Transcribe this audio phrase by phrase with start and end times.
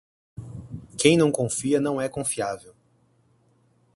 [0.97, 2.73] Quem não confia não é confiável.